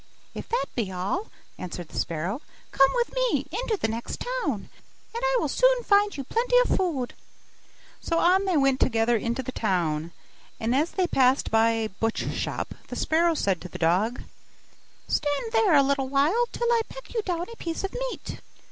'If 0.33 0.49
that 0.49 0.65
be 0.73 0.91
all,' 0.91 1.29
answered 1.59 1.89
the 1.89 1.99
sparrow, 1.99 2.41
'come 2.71 2.89
with 2.95 3.13
me 3.13 3.45
into 3.51 3.77
the 3.77 3.87
next 3.87 4.19
town, 4.41 4.67
and 5.13 5.23
I 5.23 5.37
will 5.39 5.47
soon 5.47 5.83
find 5.83 6.17
you 6.17 6.23
plenty 6.23 6.55
of 6.65 6.75
food.' 6.75 7.13
So 7.99 8.17
on 8.17 8.45
they 8.45 8.57
went 8.57 8.79
together 8.79 9.15
into 9.15 9.43
the 9.43 9.51
town: 9.51 10.11
and 10.59 10.73
as 10.75 10.89
they 10.89 11.05
passed 11.05 11.51
by 11.51 11.69
a 11.73 11.89
butcher's 11.89 12.33
shop, 12.33 12.73
the 12.87 12.95
sparrow 12.95 13.35
said 13.35 13.61
to 13.61 13.69
the 13.69 13.77
dog, 13.77 14.23
'Stand 15.07 15.51
there 15.51 15.75
a 15.75 15.83
little 15.83 16.09
while 16.09 16.47
till 16.51 16.71
I 16.71 16.81
peck 16.89 17.13
you 17.13 17.21
down 17.21 17.45
a 17.53 17.55
piece 17.57 17.83
of 17.83 17.93
meat. 17.93 18.39